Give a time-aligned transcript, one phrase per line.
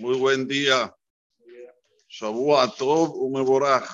[0.00, 0.96] Muy buen día.
[2.08, 3.86] Shavua Tov Umeborach.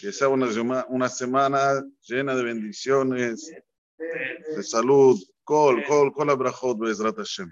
[0.00, 0.46] Que sea una,
[0.90, 3.52] una semana llena de bendiciones,
[3.98, 5.20] de salud.
[5.42, 7.50] Kol, kol, kol abrachot Bezrat Hashem.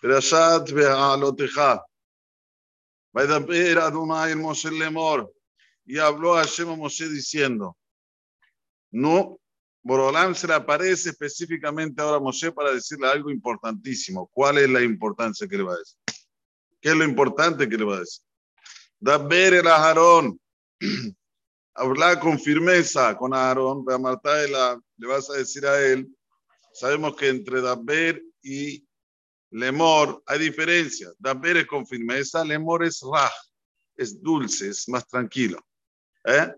[0.00, 1.84] Perashat Ve'alotecha.
[3.12, 5.30] Vaidaber Adonai el Moshe Lemor.
[5.84, 7.76] Y habló Hashem a Moshe diciendo,
[8.90, 9.38] no,
[9.82, 14.30] Borolam se le aparece específicamente ahora a Moshe para decirle algo importantísimo.
[14.32, 16.07] ¿Cuál es la importancia que le va a decir?
[16.80, 18.22] ¿Qué es lo importante que le va a decir?
[19.00, 20.40] Daber el Aarón.
[21.74, 23.84] Hablar con firmeza con Aarón.
[23.86, 26.08] Le vas a decir a él.
[26.72, 28.86] Sabemos que entre Daber y
[29.50, 31.08] Lemor hay diferencia.
[31.18, 33.32] Daber es con firmeza, Lemor es raj,
[33.96, 35.58] es dulce, es más tranquilo.
[36.24, 36.52] ¿Eh?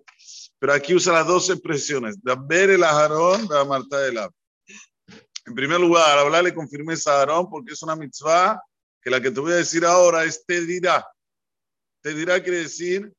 [0.59, 2.23] Pero aquí usa las dos expresiones.
[2.23, 3.99] Daber el Aarón, Marta
[5.47, 8.61] En primer lugar, hablarle con firmeza a Aarón porque es una mitzvah
[9.03, 11.07] que la que te voy a decir ahora es te dirá.
[12.03, 13.13] Te dirá quiere decir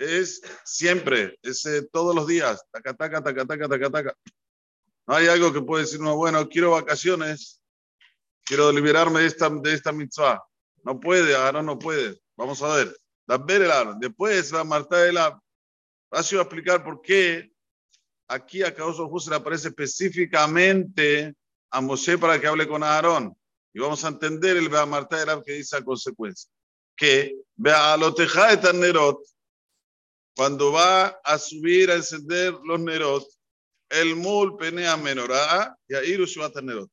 [0.00, 2.64] es siempre, es eh, todos los días.
[2.72, 4.16] Taca, taca, taca, taca, taca, taca.
[5.06, 7.60] No hay algo que puede decir uno, bueno, quiero vacaciones,
[8.44, 10.42] quiero liberarme de esta, de esta mitzvah.
[10.84, 12.18] No puede, Aarón no puede.
[12.36, 12.96] Vamos a ver.
[14.00, 15.40] Después va Marta de la.
[16.10, 17.52] Rashi va a explicar por qué
[18.26, 21.34] aquí a Hu se le aparece específicamente
[21.70, 23.36] a Moshe para que hable con Aarón.
[23.72, 26.50] Y vamos a entender el Bea Marta de la que dice a consecuencia.
[26.96, 29.20] Que vea lo teja de Nerot,
[30.36, 33.26] cuando va a subir a encender los Nerot,
[33.90, 36.24] el mul penea menorá y a iru
[36.62, 36.90] Nerot.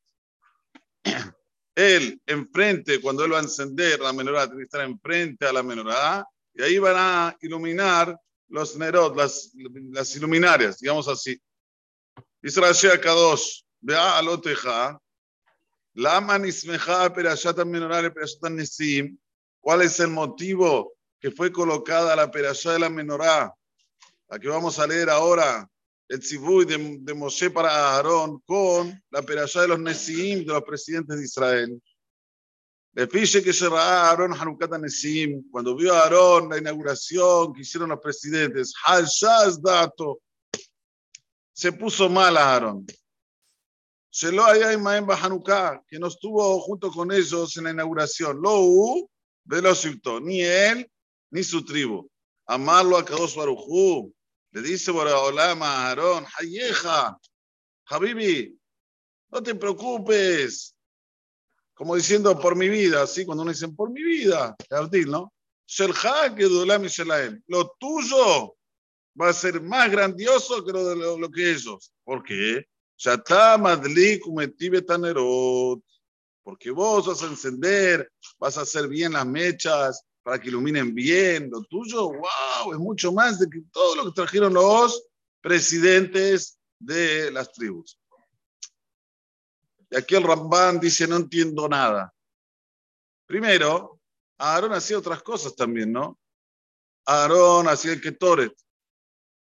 [1.75, 5.61] Él enfrente, cuando él va a encender la menorá, tiene que estar enfrente a la
[5.61, 9.51] menorá, y ahí van a iluminar los Nerot, las,
[9.91, 11.39] las iluminarias, digamos así.
[12.41, 14.99] Dice Rashi Kadosh, vea lo teja,
[15.97, 18.13] Lama menorá.
[19.59, 23.51] ¿Cuál es el motivo que fue colocada la perashá de la menorá?
[24.29, 25.67] La que vamos a leer ahora,
[26.07, 30.61] el tzivui de, de Moshe para Aarón con la perashá de los nesim de los
[30.61, 31.81] presidentes de Israel.
[32.93, 37.89] Le fiche que se Aarón Hanukat Nesim, cuando vio a Aarón la inauguración que hicieron
[37.89, 40.19] los presidentes, Hashaz Dato,
[41.53, 42.85] se puso mal a Aarón.
[44.17, 48.41] Se lo haya en Hanukkah, que no estuvo junto con ellos en la inauguración.
[48.41, 49.07] Lo u,
[49.45, 50.89] lo citó, ni él
[51.29, 52.09] ni su tribu.
[52.47, 54.11] Amarlo a Kadosh Barujú.
[54.53, 57.15] Le dice Boraholam a Aarón, Hayeja,
[57.85, 58.59] Habibi,
[59.29, 60.75] no te preocupes.
[61.75, 64.55] Como diciendo, por mi vida, así cuando uno dice, por mi vida,
[65.05, 65.31] ¿no?
[67.45, 68.57] Lo tuyo
[69.21, 71.93] va a ser más grandioso que lo, lo que ellos.
[72.03, 72.65] ¿Por qué?
[76.43, 81.49] Porque vos vas a encender, vas a hacer bien las mechas para que iluminen bien.
[81.49, 85.07] Lo tuyo, wow, es mucho más de que todo lo que trajeron los
[85.41, 87.99] presidentes de las tribus.
[89.89, 92.13] Y aquí el Ramban dice, no entiendo nada.
[93.25, 93.99] Primero,
[94.37, 96.19] Aarón hacía otras cosas también, ¿no?
[97.05, 98.53] Aarón hacía el Ketoret.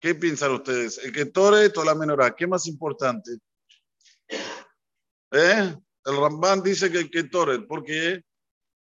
[0.01, 0.99] ¿Qué piensan ustedes?
[0.99, 2.35] ¿El Ketoret o la menorá?
[2.35, 3.33] ¿Qué más importante?
[5.31, 5.77] ¿Eh?
[6.05, 8.25] El Ramban dice que el Ketoret, porque el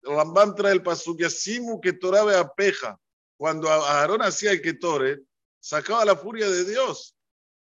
[0.02, 2.96] Ramban trae el pasuk Yasimu Ketorabe a Peja.
[3.36, 5.20] Cuando Aarón hacía el Ketoret,
[5.58, 7.16] sacaba la furia de Dios.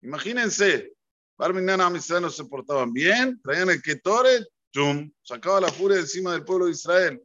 [0.03, 0.93] Imagínense,
[1.39, 5.11] Barminana y no se portaban bien, traían el Ketoret, ¡chum!
[5.23, 7.23] sacaba la furia encima del pueblo de Israel.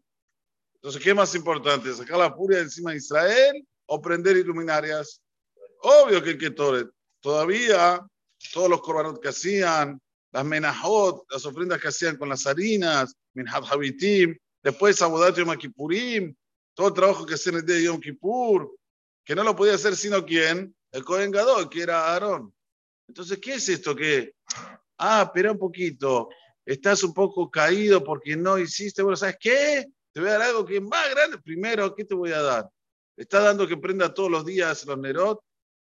[0.75, 1.93] Entonces, ¿qué más importante?
[1.93, 5.21] ¿Sacar la furia encima de Israel o prender iluminarias?
[5.81, 6.89] Obvio que el Ketoret.
[7.21, 8.05] Todavía
[8.53, 9.99] todos los corbanos que hacían,
[10.31, 13.63] las menajot, las ofrendas que hacían con las harinas, minhat
[14.63, 16.35] después Abodat Yom Kippurim,
[16.73, 18.75] todo el trabajo que hacían el día de Yom Kippur,
[19.25, 22.53] que no lo podía hacer sino quién, el Kohen Gadol, que era Aarón.
[23.07, 24.33] Entonces, ¿qué es esto que?
[24.97, 26.29] Ah, espera un poquito,
[26.65, 29.85] estás un poco caído porque no hiciste, bueno, ¿sabes qué?
[30.11, 31.37] Te voy a dar algo que es más grande.
[31.39, 32.69] Primero, ¿qué te voy a dar?
[33.15, 35.39] Está dando que prenda todos los días los Nerot.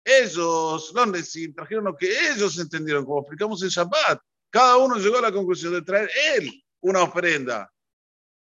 [0.08, 4.22] Ellos, los Nesim, trajeron lo que ellos entendieron, como explicamos en Shabbat.
[4.48, 7.70] Cada uno llegó a la conclusión de traer él una ofrenda.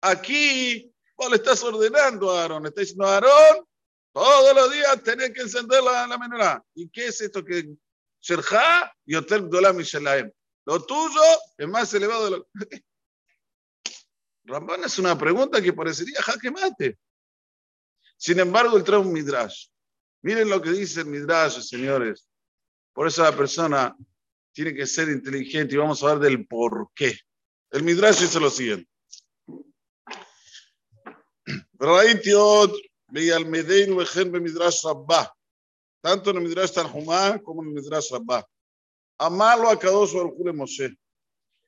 [0.02, 3.66] Aquí vos le estás ordenando a Aarón, le estás diciendo a Aarón,
[4.12, 6.63] todos los días tenés que encender la, la menorá.
[6.74, 7.69] ¿Y qué es esto que
[8.22, 9.78] Sherja y Hotel Dolam?
[10.66, 11.22] Lo tuyo
[11.58, 12.44] es más elevado de
[14.86, 16.98] es una pregunta que parecería jaque mate.
[18.18, 19.68] Sin embargo, él trae un midrash.
[20.25, 22.27] Miren lo que dice el Midrash, señores.
[22.94, 23.95] Por eso la persona
[24.51, 27.16] tiene que ser inteligente y vamos a hablar del por qué.
[27.69, 28.89] El Midrash dice lo siguiente.
[36.01, 38.48] Tanto en el Midrash Tanjumá como en el Midrash Rabbah.
[39.19, 40.98] Amalo a Kadosh Baruj Moshe.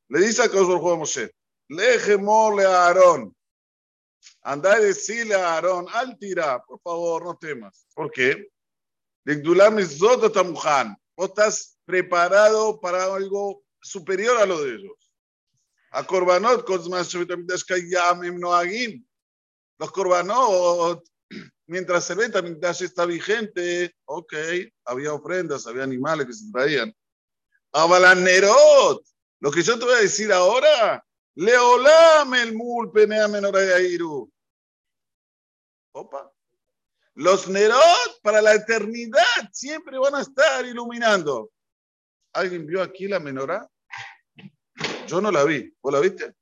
[0.09, 1.31] Le dice a Kadosh Baruj Moshe,
[1.69, 3.37] lejemo le Aarón,
[4.42, 7.88] Anda y decirle a Aarón, al tira, por favor, no temas.
[7.94, 8.50] ¿Por qué?
[11.16, 15.12] Vos estás preparado para algo superior a lo de ellos.
[15.92, 16.06] A
[18.40, 19.06] Noagim.
[19.80, 21.04] Los Korbanot
[21.68, 24.34] mientras el Betamigdash está vigente, ok,
[24.86, 26.96] había ofrendas, había animales que se traían.
[27.74, 29.04] Abalanerot,
[29.40, 31.06] lo que yo te voy a decir ahora,
[31.38, 34.28] Leolam el mul penea menorayairu.
[35.94, 36.31] Opa.
[37.13, 41.51] Los Nerot para la eternidad siempre van a estar iluminando.
[42.34, 43.69] ¿Alguien vio aquí la menorá?
[45.07, 45.72] Yo no la vi.
[45.80, 46.34] ¿Vos la viste?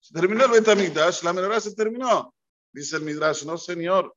[0.00, 2.34] Se terminó el Betamigdash, la menorá se terminó.
[2.72, 4.16] Dice el Midrash, no señor,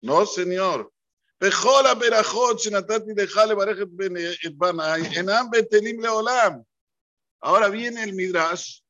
[0.00, 0.90] no señor.
[1.38, 3.88] Pejola berajot shenatati dejale barejet
[4.42, 6.64] et banai enam betelim leolam.
[7.40, 8.83] Ahora viene el Midrash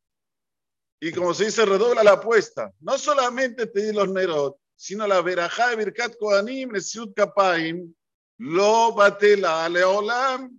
[1.06, 2.72] y como se dice, redobla la apuesta.
[2.80, 7.94] No solamente te di los nerot, sino la verajá de Birkat Kohanim, Nesiut Kapaim,
[8.38, 10.58] lo batela leolam.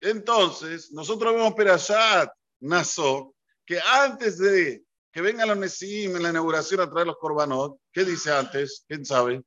[0.00, 3.34] Entonces, nosotros vemos Perashat, Naso,
[3.66, 7.76] que antes de que vengan los Nesim en la inauguración a traer los Corbanot.
[7.92, 8.84] ¿Qué dice antes?
[8.86, 9.42] ¿Quién sabe?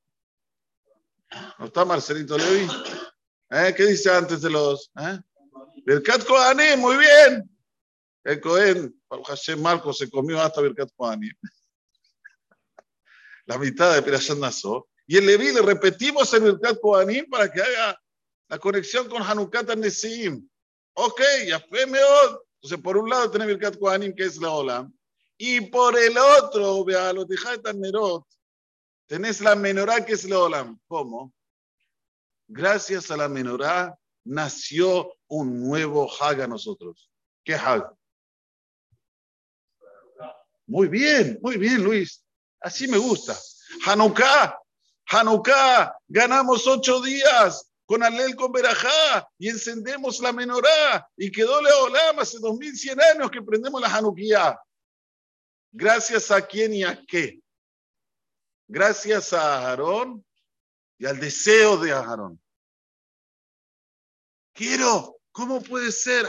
[1.60, 2.68] ¿No está Marcelito Levi?
[3.52, 3.74] ¿Eh?
[3.76, 4.92] ¿Qué dice antes de los?
[5.00, 5.18] ¿Eh?
[5.86, 7.55] Birkat Kohanim, muy bien.
[8.26, 11.32] El Cohen, Hashem Marco se comió hasta Birkat Kohanim.
[13.46, 14.88] La mitad de Pirashat Nassó.
[15.06, 18.02] Y el Levi le repetimos el Birkat Kohanim para que haga
[18.50, 20.50] la conexión con Hanukkah Nesim.
[20.96, 22.48] Ok, ya fue mejor.
[22.56, 24.92] Entonces, por un lado tenemos Birkat Kohanim, que es la Olam.
[25.38, 27.38] Y por el otro, vea, los de
[27.76, 28.26] Nerot,
[29.06, 30.80] tenés la menorá que es la Olam.
[30.88, 31.32] ¿Cómo?
[32.48, 37.12] Gracias a la menorá nació un nuevo Hag a nosotros.
[37.44, 37.96] ¿Qué Hag?
[40.68, 42.24] Muy bien, muy bien, Luis.
[42.60, 43.38] Así me gusta.
[43.86, 44.58] Hanukkah,
[45.08, 51.76] Hanukkah, ganamos ocho días con Alel con Berajá y encendemos la menorá y quedó la
[51.78, 54.60] Olam hace 2100 años que prendemos la Hanukkah.
[55.72, 57.40] Gracias a quién y a qué.
[58.68, 60.26] Gracias a Aarón
[60.98, 62.42] y al deseo de Aarón.
[64.54, 66.26] Quiero, ¿cómo puede ser?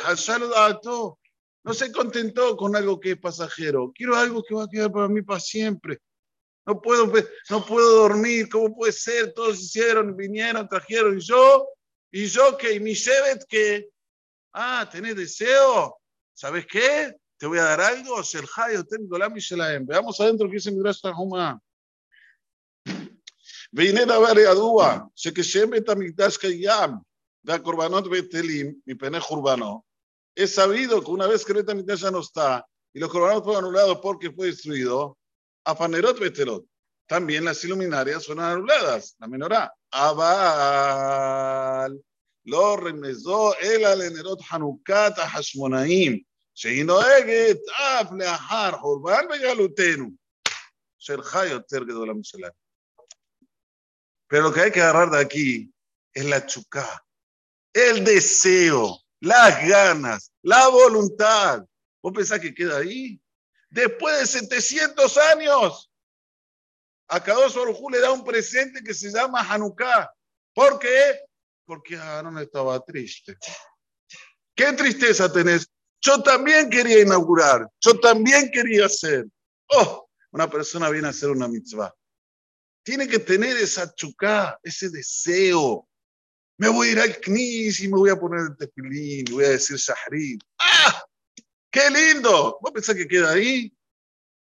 [1.65, 3.91] No se contentó con algo que es pasajero.
[3.93, 5.99] Quiero algo que va a quedar para mí para siempre.
[6.65, 7.11] No puedo,
[7.49, 8.49] no puedo dormir.
[8.49, 9.33] ¿Cómo puede ser?
[9.33, 11.17] Todos hicieron, vinieron, trajeron.
[11.17, 11.67] Y yo,
[12.11, 13.89] y yo que, y mi Shevet que,
[14.53, 15.97] ah, ¿tenés deseo?
[16.33, 17.15] ¿Sabes qué?
[17.41, 19.83] te voy a dar algo, el Hayo tengo la Mishelaem.
[19.87, 21.59] Veamos adentro que dice Midrash Tanhuma.
[23.73, 26.91] והנה דבר ידוע, שכשם בית המקדש קיים
[27.43, 29.81] והקורבנות בטלים מפני חורבנו,
[30.35, 33.65] es sabido que una vez que el Betamigdash ya no está y los corbanos fueron
[33.65, 35.17] anulados porque fue destruido,
[35.65, 36.65] a Fanerot Betelot,
[37.07, 39.73] también las iluminarias fueron anuladas, la menorá.
[39.91, 41.21] Abal,
[42.45, 46.23] lo remezó el alenerot Hanukat a Hashmonaim,
[46.53, 50.09] שהיא נוהגת אף לאחר חורבן בגלותנו,
[50.99, 52.51] שלך יותר גדולה משלנו.
[54.27, 55.73] Pero lo que hay que agarrar de aquí
[56.13, 57.03] es la chuká,
[57.73, 61.64] el deseo, las ganas, la voluntad.
[62.00, 63.20] ¿Vos pensás que queda ahí?
[63.68, 65.90] Después de 700 años,
[67.08, 70.08] a Kadosh Baruj le da un presente que se llama Hanukkah.
[70.54, 71.20] ¿Por qué?
[71.64, 73.36] Porque Aaron estaba triste.
[74.54, 75.66] ¿Qué tristeza tenés?
[76.00, 79.26] Yo también quería inaugurar, yo también quería hacer.
[79.70, 81.92] Oh, una persona viene a hacer una mitzvah.
[82.84, 85.88] Tiene que tener esa chuká, ese deseo.
[86.58, 89.50] Me voy a ir al knis y me voy a poner el tefilín, voy a
[89.50, 90.40] decir shahrid.
[90.58, 91.04] ¡Ah!
[91.70, 92.58] ¡Qué lindo!
[92.60, 93.72] ¿Vos pensás que queda ahí?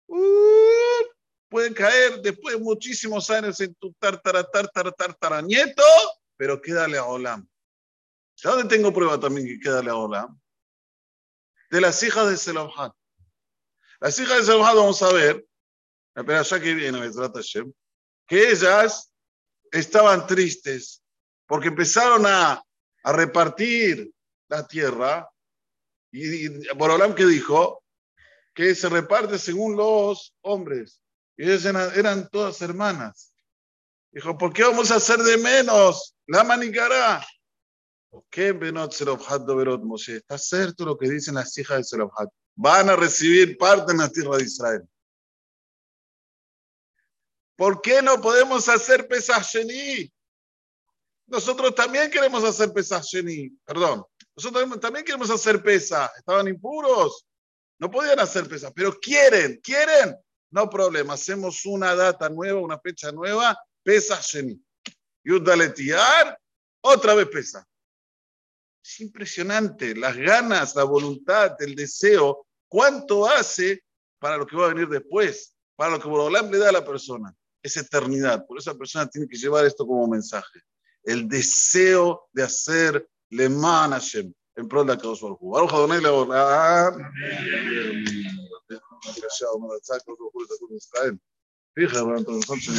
[0.07, 1.03] Uh,
[1.49, 5.83] puede caer después de muchísimos años en tu tartara, tartara, tartara, nieto,
[6.35, 7.47] pero quédale a Olam.
[8.43, 10.39] ¿De dónde tengo prueba también que quédale a Olam?
[11.69, 12.93] de las hijas de Selomhat.
[13.99, 15.45] Las hijas de Selomhat, vamos a ver,
[16.13, 16.99] pero ya que viene,
[18.27, 19.13] que ellas
[19.71, 21.03] estaban tristes
[21.49, 22.63] porque empezaron a,
[23.03, 24.13] a repartir
[24.47, 25.27] la tierra
[26.11, 27.83] y, y Borolam que dijo
[28.53, 31.01] que se reparte según los hombres.
[31.35, 31.65] Y ellas
[31.95, 33.33] eran, todas hermanas.
[34.11, 36.15] Dijo, ¿por qué vamos a hacer de menos?
[36.27, 37.25] La manicará.
[38.29, 40.17] ¿Qué Doberot Moshe?
[40.17, 42.29] Está cierto lo que dicen las hijas de Zelofhat.
[42.55, 44.87] Van a recibir parte en la tierra de Israel.
[47.55, 50.11] ¿Por qué no podemos hacer Pesach Sheni?
[51.29, 53.49] Nosotros también queremos hacer Pesach Sheni.
[53.65, 54.03] Perdón.
[54.35, 56.09] Nosotros también queremos hacer Pesach.
[56.17, 57.25] Estaban impuros.
[57.79, 60.15] No podían hacer Pesach, pero quieren, quieren.
[60.51, 61.13] No problema.
[61.13, 63.57] Hacemos una data nueva, una fecha nueva.
[63.83, 64.59] Pesach Sheni.
[65.23, 66.39] Yudaletiar.
[66.81, 67.65] Otra vez Pesach.
[68.83, 69.95] Es impresionante.
[69.95, 72.47] Las ganas, la voluntad, el deseo.
[72.67, 73.83] ¿Cuánto hace
[74.19, 75.53] para lo que va a venir después?
[75.75, 78.45] Para lo que Borolam le da a la persona es eternidad.
[78.45, 80.61] Por eso la persona tiene que llevar esto como mensaje.
[81.03, 85.69] El deseo de hacer Le Hashem en pro de la causa del jugo.
[91.75, 92.69] Fíjate, nosotros,